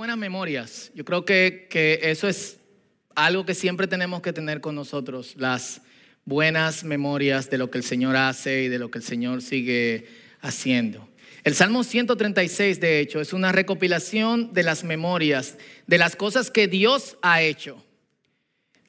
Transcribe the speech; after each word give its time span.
buenas 0.00 0.16
memorias. 0.16 0.90
Yo 0.94 1.04
creo 1.04 1.26
que, 1.26 1.66
que 1.68 2.00
eso 2.04 2.26
es 2.26 2.56
algo 3.14 3.44
que 3.44 3.54
siempre 3.54 3.86
tenemos 3.86 4.22
que 4.22 4.32
tener 4.32 4.62
con 4.62 4.74
nosotros, 4.74 5.34
las 5.36 5.82
buenas 6.24 6.84
memorias 6.84 7.50
de 7.50 7.58
lo 7.58 7.70
que 7.70 7.76
el 7.76 7.84
Señor 7.84 8.16
hace 8.16 8.62
y 8.62 8.68
de 8.68 8.78
lo 8.78 8.90
que 8.90 8.96
el 8.96 9.04
Señor 9.04 9.42
sigue 9.42 10.06
haciendo. 10.40 11.06
El 11.44 11.54
Salmo 11.54 11.84
136, 11.84 12.80
de 12.80 13.00
hecho, 13.00 13.20
es 13.20 13.34
una 13.34 13.52
recopilación 13.52 14.54
de 14.54 14.62
las 14.62 14.84
memorias, 14.84 15.58
de 15.86 15.98
las 15.98 16.16
cosas 16.16 16.50
que 16.50 16.66
Dios 16.66 17.18
ha 17.20 17.42
hecho 17.42 17.84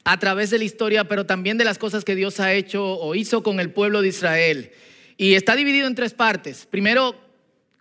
a 0.04 0.18
través 0.18 0.48
de 0.48 0.56
la 0.56 0.64
historia, 0.64 1.04
pero 1.04 1.26
también 1.26 1.58
de 1.58 1.66
las 1.66 1.76
cosas 1.76 2.06
que 2.06 2.14
Dios 2.14 2.40
ha 2.40 2.54
hecho 2.54 2.82
o 2.86 3.14
hizo 3.14 3.42
con 3.42 3.60
el 3.60 3.70
pueblo 3.70 4.00
de 4.00 4.08
Israel. 4.08 4.70
Y 5.18 5.34
está 5.34 5.56
dividido 5.56 5.88
en 5.88 5.94
tres 5.94 6.14
partes. 6.14 6.64
Primero, 6.64 7.14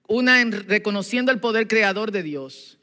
una 0.05 0.41
en 0.41 0.52
reconociendo 0.52 1.31
el 1.31 1.39
poder 1.39 1.70
creador 1.70 2.11
de 2.11 2.23
Dios. 2.23 2.77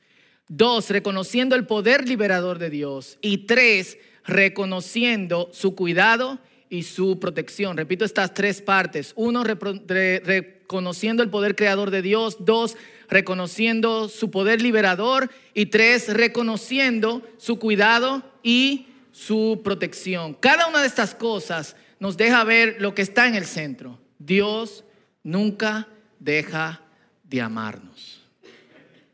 Dos, 0.48 0.91
reconociendo 0.91 1.55
el 1.57 1.66
poder 1.66 2.09
liberador 2.09 2.59
de 2.59 2.70
Dios. 2.70 3.19
Y 3.20 3.47
tres, 3.47 3.98
reconociendo 4.25 5.51
su 5.52 5.75
cuidado 5.75 6.39
y 6.70 6.83
su 6.84 7.20
protección. 7.20 7.77
Repito 7.77 8.05
estas 8.05 8.34
tres 8.34 8.62
partes. 8.62 9.12
Uno, 9.15 9.45
reconociendo 9.45 11.23
el 11.23 11.30
poder 11.30 11.55
creador 11.55 11.91
de 11.91 12.03
Dios. 12.03 12.39
Dos, 12.41 12.77
reconociendo 13.09 14.09
su 14.09 14.30
poder 14.30 14.62
liberador. 14.62 15.30
Y 15.53 15.66
tres, 15.66 16.12
reconociendo 16.12 17.23
su 17.37 17.59
cuidado 17.59 18.23
y 18.42 18.87
su 19.12 19.61
protección. 19.62 20.34
Cada 20.34 20.67
una 20.67 20.80
de 20.80 20.87
estas 20.87 21.15
cosas 21.15 21.77
nos 22.01 22.17
deja 22.17 22.45
ver 22.45 22.77
lo 22.80 22.95
que 22.95 23.03
está 23.03 23.27
en 23.27 23.34
el 23.34 23.45
centro. 23.45 23.98
Dios 24.19 24.84
nunca 25.23 25.89
deja 26.19 26.81
de 27.25 27.41
amarnos. 27.41 28.22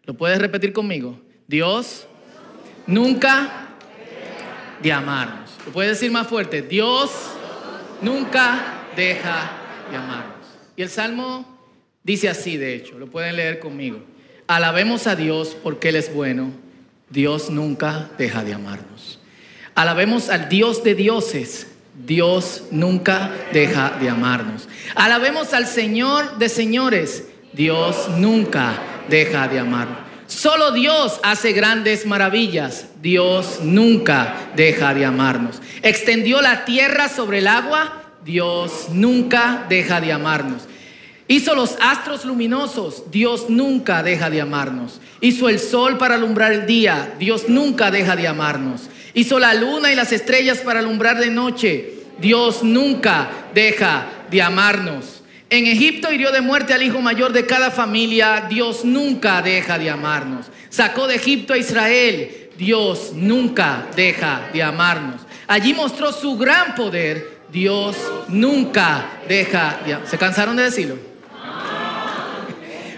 ¿Lo 0.04 0.14
puedes 0.14 0.38
repetir 0.38 0.72
conmigo? 0.72 1.20
Dios 1.46 2.06
nunca 2.86 3.68
de 4.82 4.92
amarnos. 4.92 5.50
¿Lo 5.66 5.72
puedes 5.72 5.92
decir 5.92 6.10
más 6.10 6.26
fuerte? 6.26 6.62
Dios 6.62 7.10
nunca 8.00 8.82
deja 8.96 9.50
de 9.90 9.96
amarnos. 9.96 10.46
Y 10.76 10.82
el 10.82 10.90
Salmo 10.90 11.46
dice 12.02 12.28
así, 12.28 12.56
de 12.56 12.74
hecho, 12.74 12.98
lo 12.98 13.06
pueden 13.06 13.36
leer 13.36 13.60
conmigo. 13.60 13.98
Alabemos 14.46 15.06
a 15.06 15.16
Dios 15.16 15.56
porque 15.62 15.90
Él 15.90 15.96
es 15.96 16.12
bueno. 16.12 16.50
Dios 17.10 17.50
nunca 17.50 18.10
deja 18.18 18.42
de 18.42 18.54
amarnos. 18.54 19.18
Alabemos 19.74 20.28
al 20.28 20.48
Dios 20.48 20.82
de 20.84 20.94
dioses. 20.94 21.68
Dios 22.06 22.64
nunca 22.70 23.30
deja 23.52 23.96
de 24.00 24.10
amarnos. 24.10 24.68
Alabemos 24.94 25.52
al 25.54 25.66
Señor 25.66 26.38
de 26.38 26.48
señores. 26.48 27.28
Dios 27.52 28.08
nunca 28.18 28.74
deja 29.08 29.46
de 29.48 29.60
amarnos. 29.60 30.03
Solo 30.34 30.72
Dios 30.72 31.20
hace 31.22 31.52
grandes 31.52 32.06
maravillas. 32.06 32.86
Dios 33.00 33.60
nunca 33.62 34.50
deja 34.56 34.92
de 34.92 35.04
amarnos. 35.04 35.62
Extendió 35.82 36.42
la 36.42 36.64
tierra 36.64 37.08
sobre 37.08 37.38
el 37.38 37.46
agua. 37.46 38.02
Dios 38.24 38.88
nunca 38.90 39.64
deja 39.68 40.00
de 40.00 40.12
amarnos. 40.12 40.62
Hizo 41.28 41.54
los 41.54 41.76
astros 41.80 42.24
luminosos. 42.24 43.04
Dios 43.12 43.48
nunca 43.48 44.02
deja 44.02 44.28
de 44.28 44.40
amarnos. 44.40 45.00
Hizo 45.20 45.48
el 45.48 45.60
sol 45.60 45.98
para 45.98 46.16
alumbrar 46.16 46.52
el 46.52 46.66
día. 46.66 47.14
Dios 47.18 47.48
nunca 47.48 47.92
deja 47.92 48.16
de 48.16 48.26
amarnos. 48.26 48.90
Hizo 49.14 49.38
la 49.38 49.54
luna 49.54 49.92
y 49.92 49.94
las 49.94 50.10
estrellas 50.10 50.58
para 50.58 50.80
alumbrar 50.80 51.16
de 51.18 51.30
noche. 51.30 51.94
Dios 52.18 52.64
nunca 52.64 53.30
deja 53.54 54.08
de 54.32 54.42
amarnos. 54.42 55.22
En 55.50 55.66
Egipto 55.66 56.10
hirió 56.12 56.32
de 56.32 56.40
muerte 56.40 56.74
al 56.74 56.82
hijo 56.82 57.00
mayor 57.00 57.32
de 57.32 57.46
cada 57.46 57.70
familia. 57.70 58.46
Dios 58.48 58.84
nunca 58.84 59.42
deja 59.42 59.78
de 59.78 59.90
amarnos. 59.90 60.46
Sacó 60.70 61.06
de 61.06 61.16
Egipto 61.16 61.52
a 61.52 61.58
Israel. 61.58 62.50
Dios 62.56 63.12
nunca 63.14 63.86
deja 63.94 64.48
de 64.52 64.62
amarnos. 64.62 65.20
Allí 65.46 65.74
mostró 65.74 66.12
su 66.12 66.36
gran 66.36 66.74
poder. 66.74 67.38
Dios 67.52 67.96
nunca 68.28 69.06
deja 69.28 69.78
de 69.84 69.92
amarnos. 69.92 70.10
¿Se 70.10 70.18
cansaron 70.18 70.56
de 70.56 70.64
decirlo? 70.64 71.14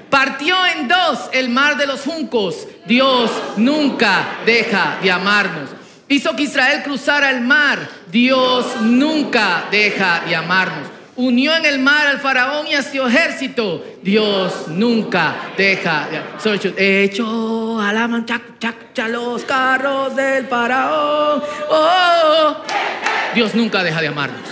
Partió 0.09 0.55
en 0.67 0.89
dos 0.89 1.29
el 1.33 1.49
mar 1.49 1.77
de 1.77 1.87
los 1.87 2.01
juncos. 2.03 2.67
Dios 2.87 3.31
nunca 3.57 4.39
deja 4.47 4.99
de 5.03 5.11
amarnos. 5.11 5.71
Hizo 6.09 6.37
que 6.37 6.45
Israel 6.45 6.83
cruzara 6.85 7.31
el 7.31 7.41
mar. 7.41 7.89
Dios 8.11 8.81
nunca 8.81 9.65
deja 9.71 10.23
de 10.27 10.37
amarnos. 10.37 10.89
Unió 11.17 11.57
en 11.57 11.65
el 11.65 11.79
mar 11.79 12.07
al 12.07 12.21
faraón 12.21 12.67
y 12.67 12.75
a 12.75 12.83
su 12.83 13.07
ejército. 13.07 13.83
Dios 14.03 14.69
nunca 14.69 15.35
deja 15.57 16.07
de 16.11 17.05
Hecho 17.05 17.81
a 17.81 17.93
la 17.93 18.07
los 19.09 19.45
carros 19.45 20.15
del 20.15 20.47
faraón. 20.47 21.43
Oh, 21.71 22.57
Dios 23.35 23.55
nunca 23.55 23.83
deja 23.83 24.01
de 24.01 24.09
amarnos. 24.09 24.43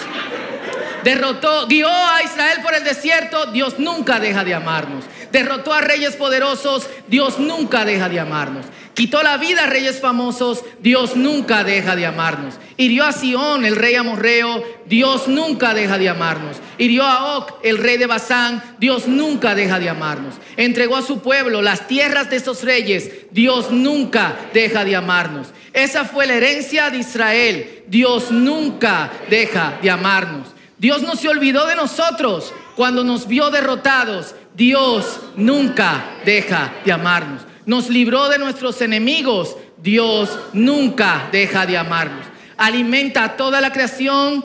Derrotó, 1.05 1.67
guió 1.67 1.89
a 1.89 2.23
Israel 2.23 2.61
por 2.63 2.75
el 2.75 2.83
desierto. 2.83 3.47
Dios 3.53 3.79
nunca 3.79 4.19
deja 4.19 4.43
de 4.43 4.55
amarnos. 4.55 5.05
Derrotó 5.31 5.75
a 5.75 5.83
reyes 5.83 6.17
poderosos. 6.17 6.89
Dios 7.09 7.39
nunca 7.39 7.85
deja 7.85 8.09
de 8.09 8.21
amarnos. 8.21 8.65
Quitó 8.94 9.25
la 9.25 9.38
vida 9.38 9.65
a 9.65 9.66
reyes 9.66 10.00
famosos, 10.00 10.65
Dios 10.78 11.16
nunca 11.16 11.65
deja 11.65 11.97
de 11.97 12.06
amarnos. 12.06 12.55
Hirió 12.77 13.05
a 13.05 13.10
Sión, 13.10 13.65
el 13.65 13.75
rey 13.75 13.97
amorreo, 13.97 14.62
Dios 14.87 15.27
nunca 15.27 15.75
deja 15.75 15.99
de 15.99 16.09
amarnos. 16.09 16.59
Hirió 16.78 17.03
a 17.03 17.37
Oc, 17.37 17.59
el 17.65 17.78
rey 17.78 17.97
de 17.97 18.06
Basán, 18.06 18.62
Dios 18.78 19.09
nunca 19.09 19.56
deja 19.56 19.81
de 19.81 19.88
amarnos. 19.88 20.37
Entregó 20.56 20.97
a 20.97 21.03
su 21.03 21.21
pueblo 21.21 21.60
las 21.60 21.88
tierras 21.88 22.31
de 22.31 22.37
esos 22.37 22.62
reyes, 22.62 23.10
Dios 23.32 23.72
nunca 23.72 24.37
deja 24.53 24.84
de 24.84 24.94
amarnos. 24.94 25.49
Esa 25.72 26.05
fue 26.05 26.28
la 26.28 26.34
herencia 26.34 26.91
de 26.91 26.99
Israel, 26.99 27.82
Dios 27.88 28.31
nunca 28.31 29.11
deja 29.28 29.76
de 29.82 29.91
amarnos. 29.91 30.47
Dios 30.78 31.03
no 31.03 31.16
se 31.16 31.28
olvidó 31.28 31.66
de 31.66 31.75
nosotros 31.75 32.53
cuando 32.76 33.03
nos 33.03 33.26
vio 33.26 33.50
derrotados, 33.50 34.37
Dios 34.55 35.19
nunca 35.34 36.05
deja 36.25 36.72
de 36.84 36.93
amarnos 36.93 37.43
nos 37.67 37.89
libró 37.89 38.29
de 38.29 38.39
nuestros 38.39 38.81
enemigos, 38.81 39.57
Dios 39.79 40.31
nunca 40.53 41.29
deja 41.33 41.67
de 41.67 41.79
amarnos. 41.79 42.27
Alimenta 42.57 43.25
a 43.25 43.37
toda 43.37 43.61
la 43.61 43.73
creación. 43.73 44.45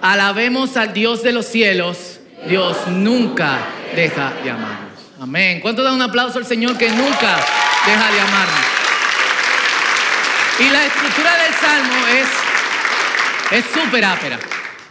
Alabemos 0.00 0.76
al 0.76 0.92
Dios 0.92 1.22
de 1.22 1.32
los 1.32 1.46
cielos. 1.46 2.20
Dios 2.48 2.76
nunca 2.88 3.58
deja 3.94 4.32
de 4.42 4.50
amarnos. 4.50 4.98
Amén. 5.20 5.60
¿Cuánto 5.60 5.82
da 5.82 5.92
un 5.92 6.02
aplauso 6.02 6.38
al 6.38 6.46
Señor 6.46 6.76
que 6.76 6.88
nunca 6.88 7.36
deja 7.86 8.12
de 8.12 8.20
amarnos? 8.20 8.66
Y 10.58 10.68
la 10.70 10.84
estructura 10.86 11.36
del 11.42 11.54
salmo 11.54 12.06
es 12.08 12.52
es 13.52 13.66
súper 13.66 14.04
ápera. 14.04 14.38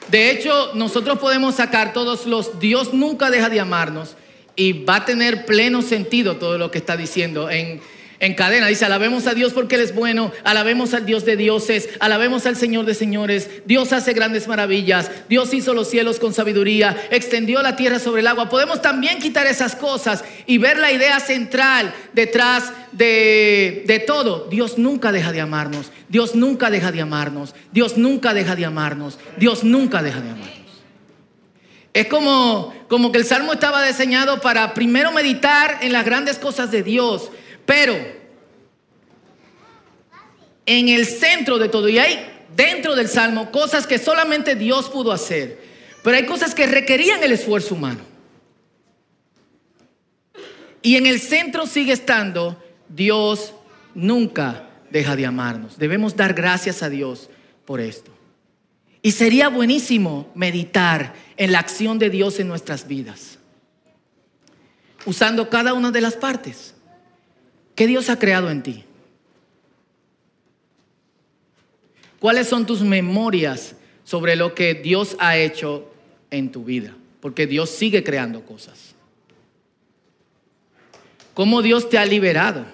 De 0.08 0.30
hecho, 0.30 0.72
nosotros 0.75 1.18
podemos 1.18 1.56
sacar 1.56 1.94
todos 1.94 2.28
los 2.28 2.59
Dios 2.59 2.94
nunca 2.94 3.31
deja 3.31 3.50
de 3.50 3.59
amarnos 3.59 4.16
y 4.56 4.84
va 4.84 4.97
a 4.97 5.06
tener 5.06 5.45
pleno 5.45 5.81
sentido 5.81 6.38
todo 6.38 6.57
lo 6.57 6.72
que 6.72 6.78
está 6.78 6.97
diciendo 6.97 7.50
en, 7.50 7.81
en 8.22 8.35
cadena. 8.35 8.67
Dice, 8.67 8.85
alabemos 8.85 9.28
a 9.28 9.34
Dios 9.34 9.51
porque 9.51 9.75
Él 9.75 9.81
es 9.81 9.95
bueno, 9.95 10.31
alabemos 10.44 10.94
al 10.94 11.06
Dios 11.06 11.25
de 11.25 11.35
dioses, 11.35 11.89
alabemos 12.00 12.45
al 12.45 12.56
Señor 12.56 12.85
de 12.85 12.94
señores. 12.94 13.50
Dios 13.66 13.91
hace 13.91 14.13
grandes 14.13 14.47
maravillas, 14.47 15.09
Dios 15.28 15.53
hizo 15.53 15.73
los 15.73 15.90
cielos 15.90 16.19
con 16.19 16.34
sabiduría, 16.34 16.95
extendió 17.09 17.61
la 17.61 17.75
tierra 17.75 18.00
sobre 18.00 18.22
el 18.22 18.28
agua. 18.28 18.47
Podemos 18.47 18.81
también 18.81 19.19
quitar 19.19 19.47
esas 19.47 19.75
cosas 19.75 20.23
y 20.45 20.59
ver 20.59 20.78
la 20.78 20.91
idea 20.91 21.19
central 21.19 21.94
detrás 22.13 22.72
de, 22.91 23.84
de 23.88 24.00
todo. 24.00 24.47
Dios 24.50 24.78
nunca 24.78 25.11
deja 25.11 25.31
de 25.31 25.41
amarnos, 25.41 25.91
Dios 26.07 26.35
nunca 26.35 26.69
deja 26.69 26.91
de 26.91 27.01
amarnos, 27.01 27.56
Dios 27.72 27.97
nunca 27.97 28.34
deja 28.34 28.56
de 28.56 28.66
amarnos, 28.66 29.17
Dios 29.38 29.64
nunca 29.64 30.03
deja 30.03 30.22
de 30.22 30.29
amarnos. 30.29 30.60
Es 31.93 32.08
como, 32.08 32.73
como 32.88 33.11
que 33.11 33.17
el 33.17 33.26
salmo 33.26 33.53
estaba 33.53 33.85
diseñado 33.85 34.40
para 34.40 34.73
primero 34.73 35.11
meditar 35.11 35.79
en 35.82 35.91
las 35.91 36.05
grandes 36.05 36.38
cosas 36.38 36.72
de 36.72 36.84
Dios, 36.84 37.29
pero 37.66 37.96
en 40.66 40.90
el 40.90 41.05
centro 41.05 41.58
de 41.58 41.67
todo, 41.67 41.90
y 41.90 41.99
hay 41.99 42.28
dentro 42.55 42.96
del 42.96 43.09
salmo 43.09 43.52
cosas 43.52 43.88
que 43.88 43.97
solamente 43.97 44.55
Dios 44.55 44.90
pudo 44.90 45.11
hacer, 45.11 45.59
pero 46.03 46.16
hay 46.16 46.26
cosas 46.26 46.55
que 46.55 46.66
requerían 46.66 47.23
el 47.23 47.34
esfuerzo 47.34 47.76
humano. 47.76 48.02
Y 50.82 50.96
en 50.96 51.05
el 51.05 51.20
centro 51.20 51.67
sigue 51.67 51.93
estando, 51.93 52.61
Dios 52.90 53.53
nunca 53.93 54.70
deja 54.90 55.16
de 55.16 55.26
amarnos. 55.26 55.78
Debemos 55.78 56.16
dar 56.16 56.34
gracias 56.34 56.82
a 56.82 56.90
Dios 56.90 57.29
por 57.66 57.79
esto. 57.79 58.10
Y 59.02 59.12
sería 59.12 59.50
buenísimo 59.50 60.32
meditar 60.36 61.14
en 61.38 61.52
la 61.52 61.59
acción 61.59 61.98
de 61.98 62.09
Dios 62.09 62.40
en 62.40 62.48
nuestras 62.48 62.88
vidas, 62.88 63.40
usando 65.06 65.50
cada 65.50 65.74
una 65.74 65.92
de 65.92 66.02
las 66.02 66.16
partes 66.16 66.76
que 67.76 67.88
Dios 67.88 68.09
ha 68.09 68.20
creado 68.20 68.52
en 68.52 68.62
ti. 68.62 68.84
¿Cuáles 72.20 72.48
son 72.48 72.68
tus 72.68 72.82
memorias 72.82 73.76
sobre 74.03 74.36
lo 74.36 74.53
que 74.53 74.76
Dios 74.76 75.16
ha 75.18 75.38
hecho 75.38 75.92
en 76.30 76.52
tu 76.52 76.64
vida? 76.64 76.96
Porque 77.20 77.48
Dios 77.48 77.72
sigue 77.72 78.03
creando 78.03 78.46
cosas. 78.46 78.94
cómo 81.34 81.64
Dios 81.64 81.90
te 81.90 81.98
ha 81.98 82.06
liberado. 82.06 82.66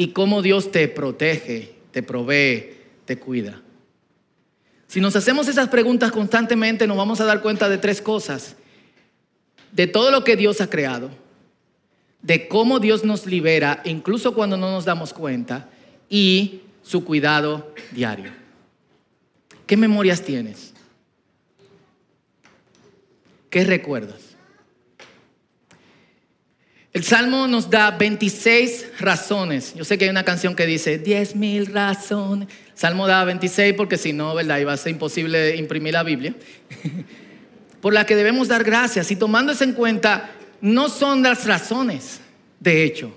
Y 0.00 0.12
cómo 0.12 0.40
Dios 0.40 0.72
te 0.72 0.88
protege, 0.88 1.74
te 1.90 2.02
provee, 2.02 2.72
te 3.04 3.18
cuida. 3.18 3.60
Si 4.86 4.98
nos 4.98 5.14
hacemos 5.14 5.46
esas 5.46 5.68
preguntas 5.68 6.10
constantemente, 6.10 6.86
nos 6.86 6.96
vamos 6.96 7.20
a 7.20 7.26
dar 7.26 7.42
cuenta 7.42 7.68
de 7.68 7.76
tres 7.76 8.00
cosas. 8.00 8.56
De 9.72 9.86
todo 9.86 10.10
lo 10.10 10.24
que 10.24 10.36
Dios 10.36 10.62
ha 10.62 10.70
creado, 10.70 11.10
de 12.22 12.48
cómo 12.48 12.80
Dios 12.80 13.04
nos 13.04 13.26
libera, 13.26 13.82
incluso 13.84 14.32
cuando 14.32 14.56
no 14.56 14.70
nos 14.70 14.86
damos 14.86 15.12
cuenta, 15.12 15.68
y 16.08 16.62
su 16.82 17.04
cuidado 17.04 17.74
diario. 17.90 18.32
¿Qué 19.66 19.76
memorias 19.76 20.22
tienes? 20.22 20.72
¿Qué 23.50 23.64
recuerdas? 23.64 24.29
El 26.92 27.04
Salmo 27.04 27.46
nos 27.46 27.70
da 27.70 27.92
26 27.92 28.98
razones. 28.98 29.74
Yo 29.74 29.84
sé 29.84 29.96
que 29.96 30.06
hay 30.06 30.10
una 30.10 30.24
canción 30.24 30.56
que 30.56 30.66
dice 30.66 30.98
10 30.98 31.36
mil 31.36 31.66
razones. 31.66 32.48
El 32.72 32.78
Salmo 32.78 33.06
da 33.06 33.22
26 33.24 33.74
porque 33.74 33.96
si 33.96 34.12
no, 34.12 34.34
¿verdad? 34.34 34.58
Iba 34.58 34.72
a 34.72 34.76
ser 34.76 34.92
imposible 34.92 35.54
imprimir 35.54 35.92
la 35.92 36.02
Biblia. 36.02 36.34
Por 37.80 37.94
la 37.94 38.04
que 38.04 38.16
debemos 38.16 38.48
dar 38.48 38.64
gracias. 38.64 39.08
Y 39.12 39.16
tomando 39.16 39.52
eso 39.52 39.62
en 39.62 39.72
cuenta, 39.72 40.32
no 40.60 40.88
son 40.88 41.22
las 41.22 41.46
razones, 41.46 42.20
de 42.58 42.82
hecho. 42.82 43.16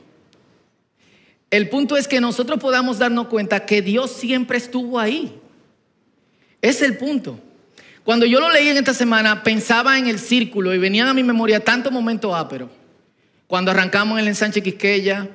El 1.49 1.67
punto 1.67 1.97
es 1.97 2.07
que 2.07 2.21
nosotros 2.21 2.59
podamos 2.59 2.99
darnos 2.99 3.27
cuenta 3.27 3.65
que 3.65 3.81
Dios 3.81 4.11
siempre 4.11 4.59
estuvo 4.59 4.99
ahí. 4.99 5.35
Es 6.61 6.83
el 6.83 6.95
punto. 6.97 7.39
Cuando 8.03 8.27
yo 8.27 8.39
lo 8.39 8.51
leí 8.51 8.67
en 8.67 8.77
esta 8.77 8.93
semana, 8.93 9.41
pensaba 9.41 9.97
en 9.97 10.07
el 10.07 10.19
círculo 10.19 10.73
y 10.75 10.77
venían 10.77 11.07
a 11.07 11.13
mi 11.13 11.23
memoria 11.23 11.59
tantos 11.59 11.91
momentos 11.91 12.33
áperos 12.35 12.69
cuando 13.47 13.71
arrancamos 13.71 14.17
en 14.17 14.23
el 14.23 14.29
ensanche 14.29 14.61
Quisqueya, 14.61 15.29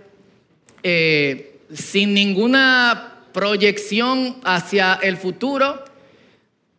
eh, 0.82 1.60
sin 1.72 2.14
ninguna 2.14 3.19
proyección 3.32 4.37
hacia 4.44 4.99
el 5.02 5.16
futuro, 5.16 5.84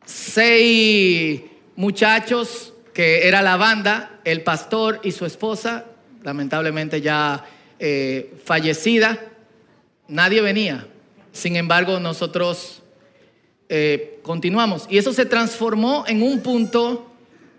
seis 0.05 1.41
muchachos 1.75 2.73
que 2.93 3.27
era 3.27 3.41
la 3.41 3.55
banda, 3.55 4.19
el 4.25 4.41
pastor 4.41 4.99
y 5.03 5.11
su 5.11 5.25
esposa, 5.25 5.85
lamentablemente 6.23 6.99
ya 6.99 7.45
eh, 7.79 8.33
fallecida, 8.43 9.19
nadie 10.07 10.41
venía. 10.41 10.85
Sin 11.31 11.55
embargo, 11.55 11.99
nosotros 11.99 12.81
eh, 13.69 14.19
continuamos. 14.23 14.87
Y 14.89 14.97
eso 14.97 15.13
se 15.13 15.25
transformó 15.25 16.03
en 16.07 16.21
un 16.21 16.41
punto 16.41 17.09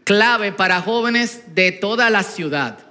clave 0.05 0.53
para 0.53 0.83
jóvenes 0.83 1.55
de 1.55 1.73
toda 1.73 2.11
la 2.11 2.23
ciudad. 2.23 2.90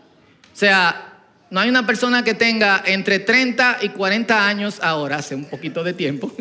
Sea, 0.59 1.13
no 1.51 1.61
hay 1.61 1.69
una 1.69 1.85
persona 1.85 2.21
que 2.21 2.33
tenga 2.33 2.83
entre 2.85 3.19
30 3.19 3.77
y 3.81 3.89
40 3.89 4.45
años 4.45 4.81
ahora, 4.83 5.15
hace 5.15 5.33
un 5.33 5.45
poquito 5.45 5.85
de 5.85 5.93
tiempo, 5.93 6.33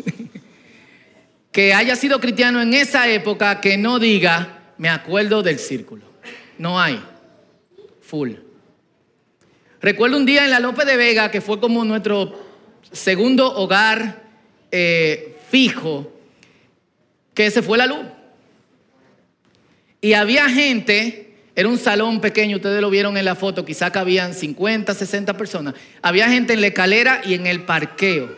que 1.53 1.73
haya 1.73 1.95
sido 1.95 2.19
cristiano 2.19 2.61
en 2.61 2.73
esa 2.73 3.07
época 3.07 3.61
que 3.61 3.77
no 3.77 3.97
diga, 3.97 4.73
me 4.77 4.89
acuerdo 4.89 5.41
del 5.41 5.57
círculo. 5.57 6.03
No 6.57 6.81
hay. 6.81 7.01
Full. 8.01 8.31
Recuerdo 9.79 10.17
un 10.17 10.25
día 10.25 10.43
en 10.43 10.51
la 10.51 10.59
López 10.59 10.85
de 10.85 10.97
Vega 10.97 11.31
que 11.31 11.39
fue 11.39 11.61
como 11.61 11.85
nuestro 11.85 12.37
segundo 12.91 13.55
hogar 13.55 14.21
eh, 14.69 15.37
fijo, 15.49 16.11
que 17.33 17.49
se 17.51 17.61
fue 17.61 17.77
la 17.77 17.87
luz. 17.87 18.05
Y 20.01 20.11
había 20.11 20.49
gente 20.49 21.28
era 21.59 21.67
un 21.67 21.77
salón 21.77 22.21
pequeño, 22.21 22.55
ustedes 22.55 22.79
lo 22.79 22.89
vieron 22.89 23.17
en 23.17 23.25
la 23.25 23.35
foto, 23.35 23.65
quizá 23.65 23.91
cabían 23.91 24.33
50, 24.33 24.93
60 24.93 25.35
personas. 25.35 25.73
Había 26.01 26.29
gente 26.29 26.53
en 26.53 26.61
la 26.61 26.67
escalera 26.67 27.19
y 27.25 27.33
en 27.33 27.47
el 27.47 27.63
parqueo. 27.63 28.29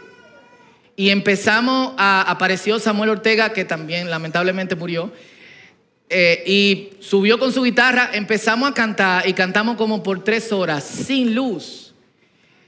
Y 0.95 1.12
empezamos, 1.12 1.94
a, 2.00 2.23
apareció 2.23 2.79
Samuel 2.79 3.12
Ortega, 3.12 3.53
que 3.53 3.63
también 3.63 4.09
lamentablemente 4.09 4.75
murió, 4.75 5.13
eh, 6.09 6.41
y 6.47 6.94
subió 7.00 7.38
con 7.38 7.53
su 7.53 7.62
guitarra, 7.62 8.09
empezamos 8.12 8.71
a 8.71 8.73
cantar 8.73 9.29
y 9.29 9.33
cantamos 9.33 9.75
como 9.75 10.01
por 10.01 10.23
tres 10.23 10.51
horas, 10.51 10.83
sin 10.83 11.35
luz, 11.35 11.94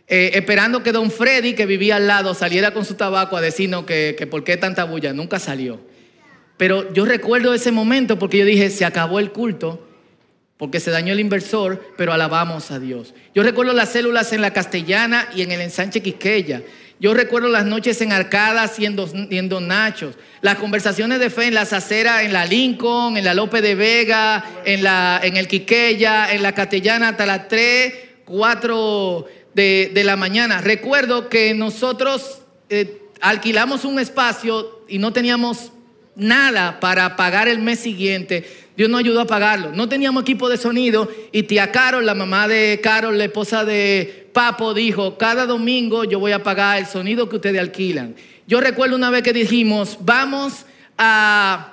eh, 0.08 0.34
esperando 0.36 0.84
que 0.84 0.92
don 0.92 1.10
Freddy, 1.10 1.56
que 1.56 1.66
vivía 1.66 1.96
al 1.96 2.06
lado, 2.06 2.36
saliera 2.36 2.76
con 2.76 2.86
su 2.86 2.94
tabaco 2.94 3.36
a 3.36 3.42
decirnos 3.42 3.86
que, 3.86 4.14
que 4.16 4.28
por 4.28 4.44
qué 4.44 4.56
tanta 4.56 4.84
bulla, 4.84 5.14
nunca 5.14 5.40
salió. 5.40 5.80
Pero 6.58 6.94
yo 6.94 7.06
recuerdo 7.06 7.56
ese 7.56 7.72
momento 7.72 8.20
porque 8.20 8.38
yo 8.38 8.46
dije, 8.46 8.70
se 8.70 8.86
acabó 8.86 9.18
el 9.18 9.32
culto 9.32 9.88
porque 10.58 10.80
se 10.80 10.92
dañó 10.92 11.14
el 11.14 11.20
inversor, 11.20 11.94
pero 11.98 12.14
alabamos 12.14 12.72
a 12.72 12.80
Dios. 12.80 13.14
Yo 13.34 13.44
recuerdo 13.44 13.74
las 13.74 13.90
células 13.90 14.34
en 14.34 14.42
la 14.42 14.54
Castellana 14.54 15.28
y 15.36 15.42
en 15.42 15.52
el 15.52 15.62
ensanche 15.62 16.02
Quisqueya. 16.02 16.62
Yo 17.00 17.14
recuerdo 17.14 17.50
las 17.50 17.66
noches 17.66 18.00
en 18.02 18.14
Arcadas 18.14 18.76
siendo, 18.76 19.08
siendo 19.08 19.60
nachos, 19.60 20.16
las 20.42 20.58
conversaciones 20.58 21.20
de 21.20 21.30
fe 21.30 21.48
en 21.48 21.54
las 21.54 21.74
aceras, 21.74 22.24
en 22.24 22.32
la 22.32 22.46
Lincoln, 22.46 23.18
en 23.18 23.26
la 23.26 23.34
López 23.34 23.62
de 23.62 23.76
Vega, 23.76 24.46
en, 24.64 24.84
la, 24.84 25.20
en 25.22 25.36
el 25.36 25.48
Quiqueya, 25.48 26.32
en 26.32 26.44
la 26.44 26.54
Castellana 26.54 27.10
hasta 27.10 27.26
las 27.26 27.48
3, 27.50 27.94
4 28.26 29.26
de, 29.54 30.02
la 30.06 30.16
mañana. 30.16 30.62
Recuerdo 30.62 31.30
que 31.30 31.54
nosotros 31.54 32.42
eh, 32.70 33.02
alquilamos 33.20 33.86
un 33.86 34.00
espacio 34.00 34.86
y 34.88 34.98
no 34.98 35.12
teníamos 35.12 35.72
nada 36.16 36.80
para 36.80 37.16
pagar 37.16 37.48
el 37.48 37.60
mes 37.60 37.80
siguiente 37.80 38.46
Dios 38.76 38.90
nos 38.90 39.00
ayudó 39.00 39.22
a 39.22 39.28
pagarlo. 39.28 39.72
No 39.72 39.88
teníamos 39.88 40.24
equipo 40.24 40.50
de 40.50 40.58
sonido 40.58 41.10
y 41.32 41.44
tía 41.44 41.72
Carol, 41.72 42.06
la 42.06 42.16
mamá 42.16 42.48
de 42.48 42.80
Carol, 42.82 43.18
la 43.18 43.26
esposa 43.26 43.64
de 43.66 44.30
Papo, 44.34 44.74
dijo, 44.74 45.18
cada 45.18 45.46
domingo 45.46 46.04
yo 46.06 46.20
voy 46.20 46.32
a 46.32 46.42
pagar 46.42 46.80
el 46.80 46.88
sonido 46.88 47.30
que 47.30 47.36
ustedes 47.36 47.62
alquilan. 47.62 48.16
Yo 48.48 48.60
recuerdo 48.60 48.96
una 48.96 49.12
vez 49.12 49.22
que 49.22 49.32
dijimos, 49.32 50.00
vamos 50.02 50.66
a, 50.98 51.70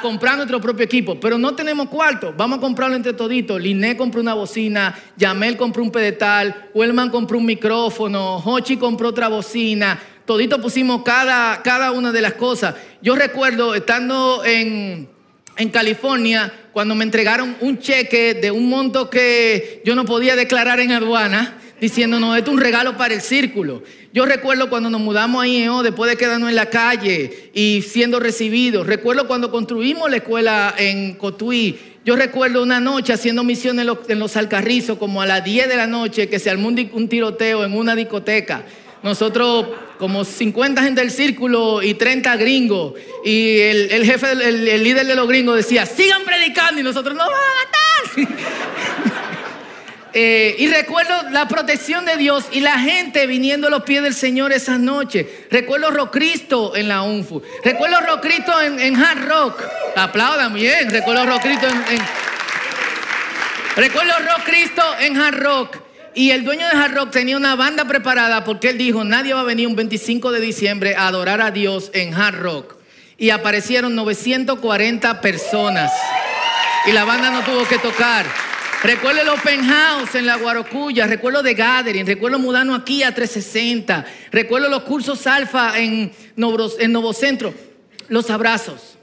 comprar 0.00 0.36
nuestro 0.36 0.60
propio 0.60 0.84
equipo, 0.84 1.18
pero 1.18 1.38
no 1.38 1.54
tenemos 1.54 1.88
cuarto, 1.88 2.32
vamos 2.36 2.58
a 2.58 2.60
comprarlo 2.60 2.94
entre 2.94 3.14
toditos. 3.14 3.60
Liné 3.60 3.96
compró 3.96 4.20
una 4.20 4.34
bocina, 4.34 4.94
Yamel 5.16 5.56
compró 5.56 5.82
un 5.82 5.90
pedestal, 5.90 6.68
Wellman 6.72 7.10
compró 7.10 7.38
un 7.38 7.46
micrófono, 7.46 8.36
Hochi 8.36 8.76
compró 8.76 9.08
otra 9.08 9.28
bocina, 9.28 9.98
todito 10.24 10.60
pusimos 10.60 11.02
cada, 11.02 11.62
cada 11.62 11.90
una 11.90 12.12
de 12.12 12.20
las 12.20 12.34
cosas. 12.34 12.74
Yo 13.02 13.16
recuerdo 13.16 13.74
estando 13.74 14.44
en 14.44 15.08
en 15.58 15.70
California 15.70 16.52
cuando 16.72 16.94
me 16.94 17.04
entregaron 17.04 17.56
un 17.60 17.78
cheque 17.78 18.34
de 18.34 18.50
un 18.50 18.68
monto 18.68 19.10
que 19.10 19.82
yo 19.84 19.94
no 19.96 20.04
podía 20.04 20.36
declarar 20.36 20.78
en 20.80 20.92
aduana, 20.92 21.58
diciendo, 21.80 22.18
no, 22.18 22.36
esto 22.36 22.50
es 22.50 22.56
un 22.56 22.62
regalo 22.62 22.96
para 22.96 23.14
el 23.14 23.20
círculo. 23.20 23.82
Yo 24.12 24.24
recuerdo 24.24 24.70
cuando 24.70 24.88
nos 24.88 25.00
mudamos 25.00 25.42
a 25.42 25.46
IEO 25.46 25.82
después 25.82 26.10
de 26.10 26.16
quedarnos 26.16 26.48
en 26.48 26.56
la 26.56 26.66
calle 26.66 27.50
y 27.52 27.82
siendo 27.82 28.20
recibidos. 28.20 28.86
Recuerdo 28.86 29.26
cuando 29.26 29.50
construimos 29.50 30.08
la 30.08 30.18
escuela 30.18 30.74
en 30.78 31.14
Cotuí. 31.14 31.78
Yo 32.04 32.16
recuerdo 32.16 32.62
una 32.62 32.80
noche 32.80 33.12
haciendo 33.12 33.44
misión 33.44 33.78
en 33.80 33.86
los, 33.86 33.98
en 34.08 34.18
los 34.18 34.36
Alcarrizos, 34.36 34.98
como 34.98 35.20
a 35.20 35.26
las 35.26 35.44
10 35.44 35.68
de 35.68 35.76
la 35.76 35.86
noche, 35.86 36.28
que 36.28 36.38
se 36.38 36.50
armó 36.50 36.68
un 36.68 37.08
tiroteo 37.08 37.64
en 37.64 37.76
una 37.76 37.94
discoteca. 37.94 38.64
Nosotros 39.02 39.66
como 39.98 40.24
50 40.24 40.82
gente 40.82 41.00
del 41.00 41.10
círculo 41.10 41.82
y 41.82 41.94
30 41.94 42.36
gringos. 42.36 42.94
Y 43.24 43.58
el, 43.60 44.04
jefe, 44.04 44.32
el, 44.32 44.82
líder 44.82 45.06
de 45.06 45.14
los 45.14 45.28
gringos 45.28 45.56
decía, 45.56 45.86
sigan 45.86 46.24
predicando 46.24 46.80
y 46.80 46.84
nosotros 46.84 47.14
no 47.16 47.24
vamos 47.24 47.38
a 47.38 48.26
matar. 48.26 48.38
Eh, 50.14 50.56
y 50.58 50.68
recuerdo 50.68 51.14
la 51.30 51.46
protección 51.46 52.06
de 52.06 52.16
Dios 52.16 52.46
y 52.50 52.60
la 52.60 52.78
gente 52.78 53.26
viniendo 53.26 53.66
a 53.68 53.70
los 53.70 53.82
pies 53.82 54.02
del 54.02 54.14
Señor 54.14 54.52
esa 54.52 54.78
noche. 54.78 55.46
Recuerdo 55.50 55.90
Rocristo 55.90 56.74
en 56.74 56.88
la 56.88 57.02
UNFU. 57.02 57.42
Recuerdo 57.62 58.00
Rocristo 58.00 58.58
en, 58.62 58.80
en 58.80 58.96
Hard 58.96 59.28
Rock. 59.28 59.62
Aplaudan 59.94 60.54
bien. 60.54 60.90
Recuerdo 60.90 61.26
Rocristo 61.26 61.68
en, 61.68 61.94
en 61.94 62.02
Recuerdo 63.76 64.14
Rocristo 64.34 64.82
en 64.98 65.16
Hard 65.18 65.40
Rock. 65.40 65.87
Y 66.14 66.30
el 66.30 66.44
dueño 66.44 66.66
de 66.66 66.72
Hard 66.72 66.94
Rock 66.94 67.10
tenía 67.10 67.36
una 67.36 67.54
banda 67.54 67.84
preparada 67.84 68.44
porque 68.44 68.70
él 68.70 68.78
dijo, 68.78 69.04
nadie 69.04 69.34
va 69.34 69.40
a 69.40 69.44
venir 69.44 69.66
un 69.66 69.76
25 69.76 70.32
de 70.32 70.40
diciembre 70.40 70.96
a 70.96 71.08
adorar 71.08 71.40
a 71.40 71.50
Dios 71.50 71.90
en 71.94 72.14
Hard 72.14 72.40
Rock. 72.40 72.76
Y 73.16 73.30
aparecieron 73.30 73.94
940 73.94 75.20
personas. 75.20 75.92
Y 76.86 76.92
la 76.92 77.04
banda 77.04 77.30
no 77.30 77.42
tuvo 77.42 77.66
que 77.66 77.78
tocar. 77.78 78.26
Recuerdo 78.82 79.22
el 79.22 79.28
Open 79.28 79.66
House 79.66 80.14
en 80.14 80.24
la 80.24 80.36
Guarocuya, 80.36 81.06
recuerdo 81.08 81.42
de 81.42 81.54
Gathering, 81.54 82.06
recuerdo 82.06 82.38
Mudano 82.38 82.76
aquí 82.76 83.02
a 83.02 83.12
360, 83.12 84.06
recuerdo 84.30 84.68
los 84.68 84.84
cursos 84.84 85.26
alfa 85.26 85.76
en, 85.80 86.12
en 86.36 86.92
Novocentro, 86.92 87.52
los 88.08 88.30
abrazos, 88.30 88.96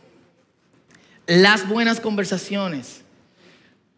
las 1.27 1.67
buenas 1.67 1.99
conversaciones, 1.99 3.04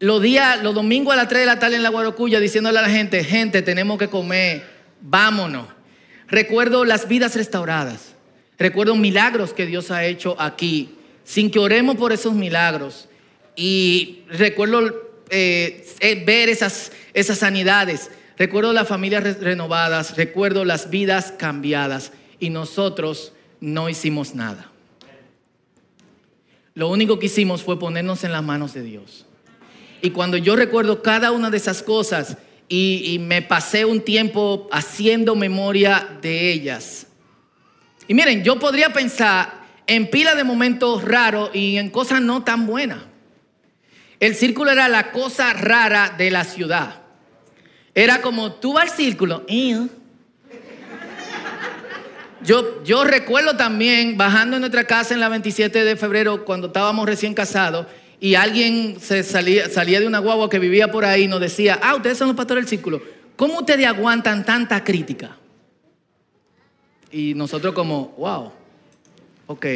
los 0.00 0.22
días, 0.22 0.62
los 0.62 0.74
domingos 0.74 1.12
a 1.12 1.16
las 1.16 1.28
3 1.28 1.40
de 1.40 1.46
la 1.46 1.58
tarde 1.58 1.76
en 1.76 1.82
la 1.82 1.88
Guarocuya 1.88 2.40
diciéndole 2.40 2.78
a 2.78 2.82
la 2.82 2.90
gente, 2.90 3.24
gente, 3.24 3.62
tenemos 3.62 3.98
que 3.98 4.08
comer, 4.08 4.64
vámonos. 5.00 5.66
Recuerdo 6.28 6.84
las 6.84 7.08
vidas 7.08 7.34
restauradas. 7.34 8.14
Recuerdo 8.58 8.94
milagros 8.96 9.52
que 9.52 9.66
Dios 9.66 9.90
ha 9.90 10.04
hecho 10.04 10.36
aquí. 10.40 10.94
Sin 11.24 11.50
que 11.50 11.58
oremos 11.58 11.96
por 11.96 12.12
esos 12.12 12.34
milagros, 12.34 13.08
Y 13.56 14.22
recuerdo 14.28 15.08
eh, 15.30 15.84
eh, 16.00 16.22
ver 16.24 16.48
esas, 16.48 16.92
esas 17.12 17.38
sanidades, 17.38 18.10
recuerdo 18.36 18.72
las 18.72 18.86
familias 18.86 19.40
renovadas, 19.40 20.16
recuerdo 20.16 20.64
las 20.64 20.90
vidas 20.90 21.34
cambiadas 21.36 22.12
y 22.38 22.50
nosotros 22.50 23.32
no 23.60 23.88
hicimos 23.88 24.34
nada. 24.34 24.70
Lo 26.74 26.88
único 26.88 27.18
que 27.18 27.26
hicimos 27.26 27.62
fue 27.62 27.78
ponernos 27.78 28.22
en 28.22 28.30
las 28.30 28.44
manos 28.44 28.72
de 28.72 28.82
Dios. 28.82 29.26
Y 30.00 30.10
cuando 30.10 30.36
yo 30.36 30.56
recuerdo 30.56 31.02
cada 31.02 31.32
una 31.32 31.50
de 31.50 31.56
esas 31.56 31.82
cosas 31.82 32.36
y, 32.68 33.18
me 33.20 33.42
pasé 33.42 33.84
un 33.84 34.00
tiempo 34.00 34.68
haciendo 34.70 35.34
memoria 35.34 36.18
de 36.20 36.52
ellas. 36.52 37.06
Y 38.06 38.14
miren, 38.14 38.44
yo 38.44 38.58
podría 38.58 38.92
pensar 38.92 39.66
en 39.86 40.08
pila 40.10 40.34
de 40.34 40.44
momentos 40.44 41.02
raros 41.04 41.50
y 41.54 41.78
en 41.78 41.90
cosas 41.90 42.20
no 42.20 42.44
tan 42.44 42.66
buenas. 42.66 43.00
El 44.20 44.34
círculo 44.34 44.70
era 44.70 44.88
la 44.88 45.12
cosa 45.12 45.52
rara 45.52 46.14
de 46.16 46.30
la 46.30 46.44
ciudad. 46.44 47.02
Era 47.94 48.20
como 48.20 48.52
tú 48.52 48.74
vas 48.74 48.90
al 48.90 48.96
círculo. 48.96 49.44
Yo, 52.42 52.84
yo 52.84 53.04
recuerdo 53.04 53.56
también 53.56 54.16
bajando 54.16 54.56
en 54.56 54.60
nuestra 54.60 54.84
casa 54.84 55.14
en 55.14 55.20
la 55.20 55.28
27 55.28 55.84
de 55.84 55.96
febrero 55.96 56.44
cuando 56.44 56.68
estábamos 56.68 57.06
recién 57.06 57.34
casados 57.34 57.86
y 58.20 58.34
alguien 58.34 58.98
salía, 59.00 59.68
de 59.68 60.06
una 60.06 60.18
guagua 60.18 60.50
que 60.50 60.58
vivía 60.58 60.90
por 60.90 61.04
ahí 61.04 61.24
y 61.24 61.28
nos 61.28 61.40
decía, 61.40 61.78
ah, 61.82 61.94
ustedes 61.94 62.18
son 62.18 62.28
los 62.28 62.36
pastores 62.36 62.64
del 62.64 62.68
círculo. 62.68 63.00
¿Cómo 63.36 63.60
ustedes 63.60 63.86
aguantan 63.86 64.44
tanta 64.44 64.82
crítica? 64.82 65.36
Y 67.12 67.34
nosotros 67.34 67.74
como, 67.74 68.08
wow, 68.18 68.52
ok. 69.46 69.66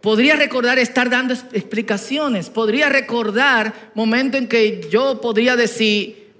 Podría 0.00 0.36
recordar 0.36 0.78
estar 0.78 1.10
dando 1.10 1.34
explicaciones, 1.34 2.48
podría 2.48 2.88
recordar 2.88 3.90
momentos 3.94 4.40
en 4.40 4.48
que 4.48 4.88
yo 4.90 5.20
podría 5.20 5.56
decir, 5.56 6.30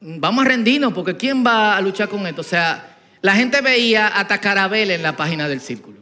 vamos 0.00 0.44
a 0.44 0.48
rendirnos 0.48 0.92
porque 0.92 1.16
¿quién 1.16 1.44
va 1.44 1.76
a 1.76 1.80
luchar 1.80 2.08
con 2.08 2.26
esto? 2.26 2.42
O 2.42 2.44
sea, 2.44 2.98
la 3.22 3.34
gente 3.34 3.60
veía 3.60 4.08
hasta 4.08 4.40
carabel 4.40 4.90
en 4.90 5.02
la 5.02 5.16
página 5.16 5.48
del 5.48 5.60
círculo. 5.60 5.98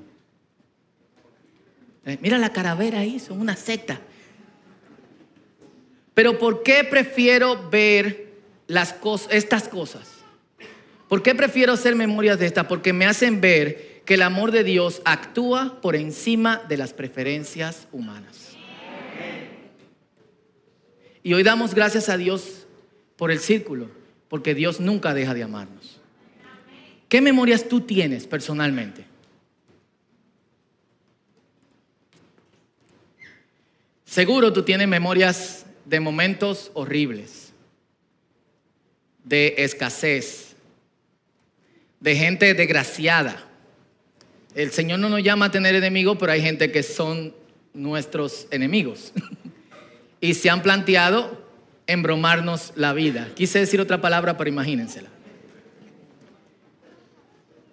Eh, 2.05 2.19
mira 2.21 2.37
la 2.39 2.53
caravera 2.53 2.99
ahí, 2.99 3.19
son 3.19 3.41
una 3.41 3.57
secta. 3.57 4.01
Pero 6.17 6.39
¿por 6.39 6.63
qué 6.63 6.83
prefiero 6.83 7.69
ver 7.69 8.33
las 8.69 8.95
estas 9.29 9.69
cosas? 9.69 10.09
¿Por 11.11 11.23
qué 11.23 11.35
prefiero 11.35 11.75
hacer 11.75 11.95
memorias 11.95 12.39
de 12.39 12.47
estas? 12.47 12.65
Porque 12.65 12.95
me 12.95 13.05
hacen 13.05 13.43
ver 13.43 14.01
que 14.07 14.15
el 14.15 14.23
amor 14.23 14.51
de 14.51 14.65
Dios 14.65 15.03
actúa 15.05 15.79
por 15.83 15.95
encima 15.95 16.65
de 16.71 16.79
las 16.79 16.95
preferencias 16.95 17.87
humanas. 17.93 18.57
Y 21.23 21.35
hoy 21.35 21.43
damos 21.43 21.75
gracias 21.75 22.09
a 22.09 22.17
Dios 22.17 22.67
por 23.17 23.31
el 23.31 23.39
círculo, 23.39 23.91
porque 24.29 24.55
Dios 24.55 24.81
nunca 24.81 25.13
deja 25.13 25.35
de 25.35 25.43
amarnos. 25.43 26.01
¿Qué 27.11 27.21
memorias 27.21 27.69
tú 27.69 27.83
tienes 27.83 28.27
personalmente? 28.27 29.05
Seguro 34.07 34.51
tú 34.55 34.63
tienes 34.63 34.89
memorias 34.89 35.66
de 35.87 36.01
momentos 36.01 36.73
horribles, 36.75 37.53
de 39.25 39.55
escasez, 39.59 40.57
de 42.01 42.17
gente 42.17 42.53
desgraciada. 42.55 43.43
El 44.55 44.73
Señor 44.73 44.99
no 44.99 45.09
nos 45.09 45.23
llama 45.23 45.47
a 45.47 45.51
tener 45.51 45.75
enemigos, 45.75 46.17
pero 46.19 46.33
hay 46.33 46.43
gente 46.43 46.73
que 46.73 46.83
son 46.83 47.35
nuestros 47.73 48.49
enemigos. 48.51 49.13
y 50.21 50.35
se 50.35 50.51
han 50.51 50.63
planteado 50.63 51.47
embromarnos 51.87 52.73
la 52.75 52.93
vida. 52.93 53.29
Quise 53.37 53.61
decir 53.61 53.81
otra 53.81 54.01
palabra, 54.01 54.37
pero 54.37 54.51
imagínensela. 54.51 55.09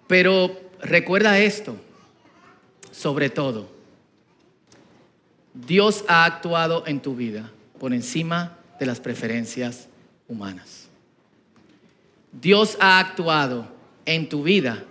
Pero 0.06 0.60
recuerda 0.80 1.38
esto, 1.40 1.76
sobre 2.92 3.28
todo, 3.28 3.72
Dios 5.52 6.04
ha 6.06 6.24
actuado 6.26 6.86
en 6.86 7.00
tu 7.00 7.16
vida 7.16 7.50
por 7.84 7.92
encima 7.92 8.56
de 8.80 8.86
las 8.86 8.98
preferencias 8.98 9.88
humanas. 10.26 10.88
Dios 12.32 12.78
ha 12.80 12.98
actuado 12.98 13.68
en 14.06 14.26
tu 14.30 14.42
vida 14.42 14.82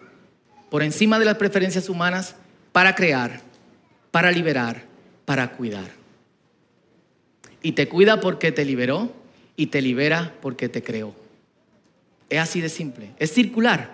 por 0.69 0.83
encima 0.83 1.17
de 1.17 1.25
las 1.25 1.37
preferencias 1.37 1.89
humanas 1.89 2.35
para 2.71 2.93
crear, 2.93 3.41
para 4.11 4.29
liberar, 4.29 4.83
para 5.25 5.53
cuidar. 5.53 5.89
Y 7.63 7.71
te 7.71 7.89
cuida 7.89 8.21
porque 8.21 8.51
te 8.51 8.63
liberó 8.63 9.11
y 9.55 9.65
te 9.65 9.81
libera 9.81 10.35
porque 10.39 10.69
te 10.69 10.83
creó. 10.83 11.15
Es 12.29 12.41
así 12.41 12.61
de 12.61 12.69
simple, 12.69 13.09
es 13.17 13.33
circular. 13.33 13.89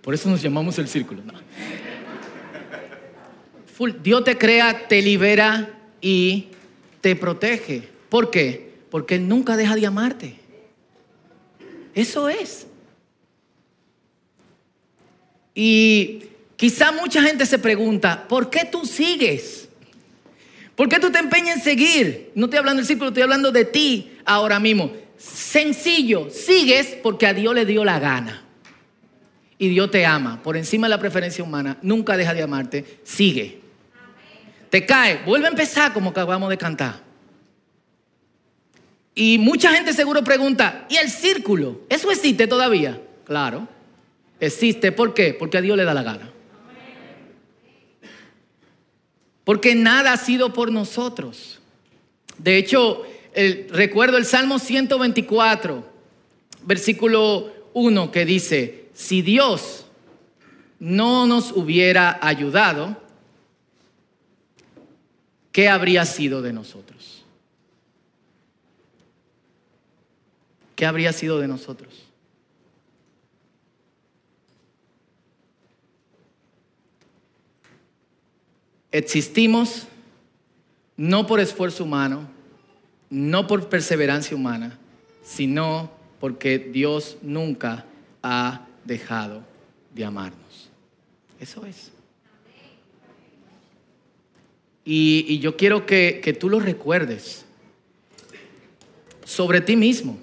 Por 0.00 0.14
eso 0.14 0.30
nos 0.30 0.40
llamamos 0.40 0.78
el 0.78 0.86
círculo. 0.86 1.22
Dios 4.00 4.22
te 4.22 4.38
crea, 4.38 4.86
te 4.86 5.02
libera 5.02 5.70
y 6.00 6.50
te 7.00 7.16
protege. 7.16 7.88
¿Por 8.08 8.30
qué? 8.30 8.74
Porque 8.90 9.16
Él 9.16 9.28
nunca 9.28 9.56
deja 9.56 9.74
de 9.74 9.86
amarte. 9.86 10.36
Eso 11.94 12.28
es. 12.28 12.66
Y 15.54 16.22
quizá 16.56 16.92
mucha 16.92 17.22
gente 17.22 17.44
se 17.44 17.58
pregunta, 17.58 18.26
¿por 18.28 18.50
qué 18.50 18.64
tú 18.64 18.84
sigues? 18.84 19.68
¿Por 20.76 20.88
qué 20.88 21.00
tú 21.00 21.10
te 21.10 21.18
empeñas 21.18 21.56
en 21.56 21.62
seguir? 21.62 22.30
No 22.36 22.44
estoy 22.44 22.60
hablando 22.60 22.78
del 22.78 22.86
círculo, 22.86 23.08
estoy 23.08 23.24
hablando 23.24 23.50
de 23.50 23.64
ti 23.64 24.12
ahora 24.24 24.60
mismo. 24.60 24.92
Sencillo, 25.16 26.30
sigues 26.30 26.96
porque 27.02 27.26
a 27.26 27.34
Dios 27.34 27.52
le 27.52 27.66
dio 27.66 27.84
la 27.84 27.98
gana 27.98 28.44
y 29.58 29.68
Dios 29.68 29.90
te 29.90 30.06
ama 30.06 30.40
por 30.42 30.56
encima 30.56 30.86
de 30.86 30.90
la 30.90 31.00
preferencia 31.00 31.42
humana, 31.42 31.78
nunca 31.82 32.16
deja 32.16 32.32
de 32.32 32.42
amarte, 32.42 33.00
sigue. 33.02 33.60
Te 34.70 34.84
cae, 34.84 35.22
vuelve 35.24 35.46
a 35.46 35.50
empezar 35.50 35.92
como 35.92 36.10
acabamos 36.10 36.50
de 36.50 36.58
cantar. 36.58 37.00
Y 39.14 39.38
mucha 39.38 39.72
gente 39.72 39.92
seguro 39.92 40.22
pregunta, 40.22 40.86
¿y 40.88 40.96
el 40.96 41.10
círculo? 41.10 41.80
¿Eso 41.88 42.10
existe 42.10 42.46
todavía? 42.46 43.02
Claro, 43.24 43.66
existe. 44.38 44.92
¿Por 44.92 45.14
qué? 45.14 45.34
Porque 45.34 45.58
a 45.58 45.60
Dios 45.60 45.76
le 45.76 45.84
da 45.84 45.92
la 45.94 46.02
gana. 46.02 46.30
Porque 49.42 49.74
nada 49.74 50.12
ha 50.12 50.16
sido 50.16 50.52
por 50.52 50.70
nosotros. 50.70 51.58
De 52.36 52.58
hecho, 52.58 53.02
recuerdo 53.70 54.18
el 54.18 54.26
Salmo 54.26 54.58
124, 54.58 55.90
versículo 56.62 57.52
1, 57.72 58.12
que 58.12 58.24
dice, 58.24 58.88
si 58.92 59.22
Dios 59.22 59.86
no 60.78 61.26
nos 61.26 61.50
hubiera 61.52 62.18
ayudado, 62.22 63.02
¿qué 65.58 65.68
habría 65.68 66.04
sido 66.04 66.40
de 66.40 66.52
nosotros? 66.52 67.24
¿Qué 70.76 70.86
habría 70.86 71.12
sido 71.12 71.40
de 71.40 71.48
nosotros? 71.48 72.06
Existimos 78.92 79.88
no 80.96 81.26
por 81.26 81.40
esfuerzo 81.40 81.82
humano, 81.82 82.28
no 83.10 83.48
por 83.48 83.68
perseverancia 83.68 84.36
humana, 84.36 84.78
sino 85.24 85.90
porque 86.20 86.60
Dios 86.60 87.16
nunca 87.20 87.84
ha 88.22 88.64
dejado 88.84 89.42
de 89.92 90.04
amarnos. 90.04 90.70
Eso 91.40 91.66
es. 91.66 91.97
Y, 94.90 95.38
yo 95.40 95.54
quiero 95.54 95.84
que, 95.84 96.22
que 96.24 96.32
tú 96.32 96.48
lo 96.48 96.60
recuerdes 96.60 97.44
sobre 99.22 99.60
ti 99.60 99.76
mismo. 99.76 100.18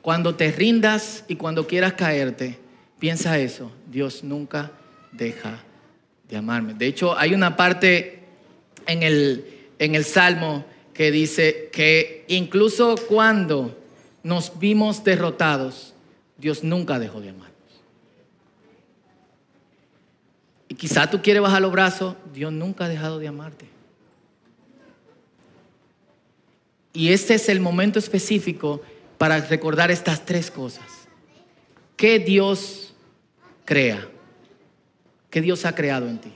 Cuando 0.00 0.36
te 0.36 0.52
rindas 0.52 1.24
y 1.26 1.34
cuando 1.34 1.66
quieras 1.66 1.94
caerte, 1.94 2.56
piensa 3.00 3.36
eso. 3.40 3.72
Dios 3.90 4.22
nunca 4.22 4.70
deja 5.10 5.58
de 6.28 6.36
amarme. 6.36 6.74
De 6.74 6.86
hecho, 6.86 7.18
hay 7.18 7.34
una 7.34 7.56
parte 7.56 8.20
en 8.86 9.02
el, 9.02 9.44
en 9.80 9.96
el 9.96 10.04
Salmo 10.04 10.64
que 10.92 11.10
dice 11.10 11.68
que 11.72 12.24
incluso 12.28 12.94
cuando 13.08 13.76
nos 14.22 14.56
vimos 14.60 15.02
derrotados, 15.02 15.94
Dios 16.38 16.62
nunca 16.62 17.00
dejó 17.00 17.20
de 17.20 17.30
amar. 17.30 17.50
Quizá 20.76 21.08
tú 21.10 21.22
quieres 21.22 21.42
bajar 21.42 21.62
los 21.62 21.72
brazos, 21.72 22.16
Dios 22.32 22.52
nunca 22.52 22.84
ha 22.84 22.88
dejado 22.88 23.18
de 23.18 23.28
amarte. 23.28 23.66
Y 26.92 27.12
este 27.12 27.34
es 27.34 27.48
el 27.48 27.60
momento 27.60 27.98
específico 27.98 28.82
para 29.18 29.40
recordar 29.40 29.90
estas 29.90 30.24
tres 30.24 30.50
cosas. 30.50 30.84
¿Qué 31.96 32.18
Dios 32.18 32.94
crea? 33.64 34.08
¿Qué 35.30 35.40
Dios 35.40 35.64
ha 35.64 35.74
creado 35.74 36.08
en 36.08 36.18
ti? 36.18 36.32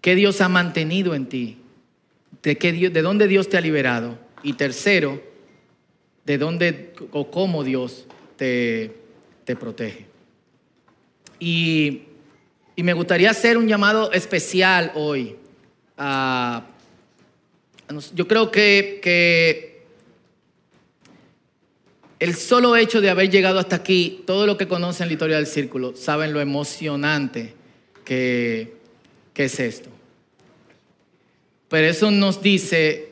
¿qué 0.00 0.14
Dios 0.14 0.40
ha 0.40 0.48
mantenido 0.48 1.14
en 1.14 1.26
ti? 1.26 1.58
¿De, 2.42 2.56
qué 2.56 2.72
de 2.72 3.02
dónde 3.02 3.28
Dios 3.28 3.48
te 3.48 3.56
ha 3.56 3.60
liberado? 3.60 4.18
Y 4.42 4.54
tercero, 4.54 5.22
¿de 6.24 6.38
dónde 6.38 6.94
o 7.12 7.30
cómo 7.30 7.64
Dios 7.64 8.06
te, 8.40 8.90
te 9.44 9.54
protege? 9.54 10.06
Y, 11.38 12.04
me 12.76 12.94
gustaría 12.94 13.28
hacer 13.28 13.58
un 13.58 13.68
llamado 13.68 14.10
especial 14.12 14.92
hoy. 14.94 15.36
Yo 18.14 18.26
creo 18.26 18.50
que, 18.50 19.82
el 22.18 22.34
solo 22.34 22.76
hecho 22.76 23.02
de 23.02 23.10
haber 23.10 23.28
llegado 23.28 23.58
hasta 23.58 23.76
aquí, 23.76 24.22
todo 24.26 24.46
lo 24.46 24.56
que 24.56 24.66
conocen 24.66 25.08
la 25.08 25.12
historia 25.12 25.36
del 25.36 25.46
círculo, 25.46 25.94
saben 25.94 26.32
lo 26.32 26.40
emocionante 26.40 27.52
que 28.02 28.72
es 29.34 29.60
esto. 29.60 29.90
Pero 31.68 31.86
eso 31.86 32.10
nos 32.10 32.40
dice 32.40 33.09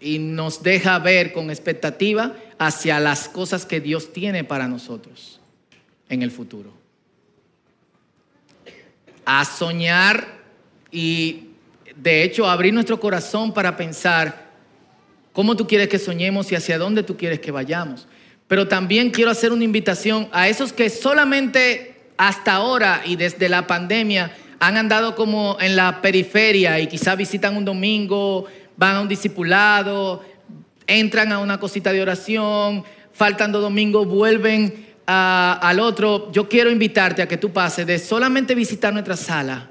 y 0.00 0.18
nos 0.18 0.62
deja 0.62 0.98
ver 0.98 1.32
con 1.32 1.50
expectativa 1.50 2.34
hacia 2.58 2.98
las 3.00 3.28
cosas 3.28 3.66
que 3.66 3.80
Dios 3.80 4.12
tiene 4.12 4.44
para 4.44 4.66
nosotros 4.66 5.40
en 6.08 6.22
el 6.22 6.30
futuro. 6.30 6.72
A 9.24 9.44
soñar 9.44 10.26
y 10.90 11.50
de 11.94 12.22
hecho 12.22 12.48
abrir 12.48 12.72
nuestro 12.72 12.98
corazón 12.98 13.52
para 13.52 13.76
pensar 13.76 14.50
cómo 15.32 15.56
tú 15.56 15.66
quieres 15.66 15.88
que 15.88 15.98
soñemos 15.98 16.50
y 16.50 16.54
hacia 16.54 16.78
dónde 16.78 17.02
tú 17.02 17.16
quieres 17.16 17.40
que 17.40 17.50
vayamos. 17.50 18.08
Pero 18.48 18.66
también 18.66 19.10
quiero 19.10 19.30
hacer 19.30 19.52
una 19.52 19.64
invitación 19.64 20.28
a 20.32 20.48
esos 20.48 20.72
que 20.72 20.90
solamente 20.90 22.00
hasta 22.16 22.54
ahora 22.54 23.02
y 23.04 23.16
desde 23.16 23.48
la 23.48 23.66
pandemia 23.66 24.34
han 24.58 24.76
andado 24.76 25.14
como 25.14 25.56
en 25.60 25.76
la 25.76 26.02
periferia 26.02 26.78
y 26.80 26.86
quizás 26.86 27.16
visitan 27.16 27.56
un 27.56 27.64
domingo, 27.64 28.46
van 28.80 28.96
a 28.96 29.00
un 29.02 29.08
discipulado, 29.08 30.24
entran 30.86 31.32
a 31.32 31.38
una 31.38 31.60
cosita 31.60 31.92
de 31.92 32.00
oración, 32.00 32.82
faltan 33.12 33.52
dos 33.52 33.60
domingos, 33.60 34.06
vuelven 34.06 34.86
al 35.04 35.80
otro. 35.80 36.32
Yo 36.32 36.48
quiero 36.48 36.70
invitarte 36.70 37.20
a 37.20 37.28
que 37.28 37.36
tú 37.36 37.52
pases 37.52 37.86
de 37.86 37.98
solamente 37.98 38.54
visitar 38.54 38.90
nuestra 38.90 39.18
sala 39.18 39.68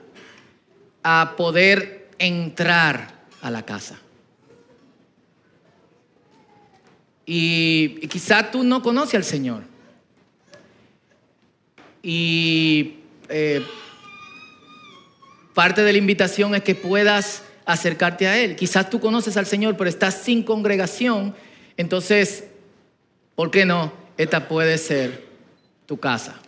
a 1.02 1.34
poder 1.36 2.10
entrar 2.20 3.26
a 3.42 3.50
la 3.50 3.66
casa. 3.66 3.98
Y, 7.26 7.98
y 8.04 8.08
quizás 8.08 8.52
tú 8.52 8.64
no 8.64 8.84
conoces 8.84 9.16
al 9.16 9.24
Señor. 9.24 9.64
Y 12.04 13.00
eh, 13.28 13.66
parte 15.56 15.82
de 15.82 15.94
la 15.94 15.98
invitación 15.98 16.54
es 16.54 16.62
que 16.62 16.76
puedas 16.76 17.42
acercarte 17.70 18.28
a 18.28 18.40
Él. 18.40 18.56
Quizás 18.56 18.90
tú 18.90 19.00
conoces 19.00 19.38
al 19.38 19.46
Señor, 19.46 19.78
pero 19.78 19.90
estás 19.90 20.16
sin 20.16 20.42
congregación. 20.42 21.36
Entonces, 21.78 22.46
¿por 23.36 23.52
qué 23.52 23.64
no? 23.64 23.94
Esta 24.18 24.48
puede 24.48 24.78
ser 24.80 25.28
tu 25.86 26.00
casa. 26.00 26.40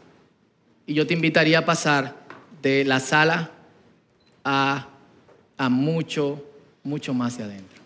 Y 0.88 0.96
yo 0.96 1.06
te 1.06 1.14
invitaría 1.14 1.60
a 1.60 1.66
pasar 1.66 2.16
de 2.64 2.84
la 2.86 3.00
sala 3.00 3.52
a, 4.44 4.90
a 5.58 5.70
mucho, 5.70 6.44
mucho 6.84 7.14
más 7.14 7.38
de 7.38 7.44
adentro. 7.44 7.82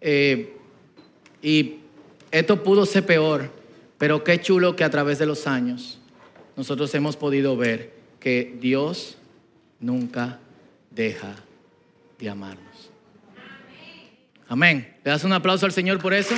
Eh, 0.00 0.56
y 1.40 1.76
esto 2.32 2.64
pudo 2.64 2.86
ser 2.86 3.06
peor, 3.06 3.52
pero 3.98 4.24
qué 4.24 4.40
chulo 4.40 4.74
que 4.74 4.82
a 4.82 4.90
través 4.90 5.20
de 5.20 5.26
los 5.26 5.46
años 5.46 6.00
nosotros 6.56 6.92
hemos 6.96 7.16
podido 7.16 7.56
ver 7.56 7.92
que 8.18 8.56
Dios 8.60 9.16
nunca 9.78 10.40
deja 10.98 11.32
de 12.18 12.28
amarnos. 12.28 12.90
Amén. 14.48 14.96
¿Le 15.04 15.10
das 15.12 15.22
un 15.22 15.32
aplauso 15.32 15.64
al 15.64 15.72
Señor 15.72 16.00
por 16.00 16.12
eso? 16.12 16.34